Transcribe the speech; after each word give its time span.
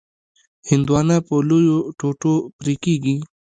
هندوانه 0.69 1.17
په 1.27 1.35
لویو 1.49 1.77
ټوټو 1.99 2.33
پرې 2.57 2.73
کېږي. 2.83 3.15